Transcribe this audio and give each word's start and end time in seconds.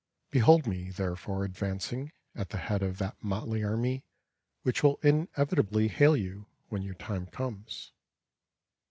Behold 0.31 0.65
me, 0.65 0.89
therefore, 0.89 1.45
advancing 1.45 2.11
At 2.33 2.49
the 2.49 2.57
head 2.57 2.81
of 2.81 2.97
that 2.97 3.23
motley 3.23 3.63
army 3.63 4.03
Which 4.63 4.81
will 4.81 4.97
inevitably 5.03 5.89
hail 5.89 6.17
you 6.17 6.47
When 6.69 6.81
your 6.81 6.95
time 6.95 7.27
comes. 7.27 7.91